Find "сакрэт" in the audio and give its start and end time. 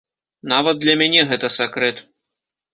1.59-2.05